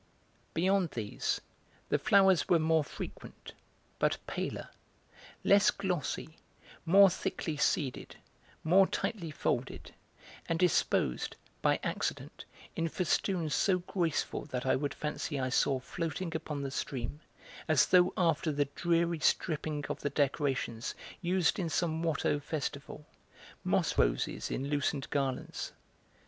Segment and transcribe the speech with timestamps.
[0.55, 1.41] Beyond these
[1.89, 3.53] the flowers were more frequent,
[3.99, 4.69] but paler,
[5.43, 6.39] less glossy,
[6.87, 8.15] more thickly seeded,
[8.63, 9.93] more tightly folded,
[10.49, 12.45] and disposed, by accident,
[12.75, 17.19] in festoons so graceful that I would fancy I saw floating upon the stream,
[17.67, 23.05] as though after the dreary stripping of the decorations used in some Watteau festival,
[23.63, 25.73] moss roses in loosened garlands.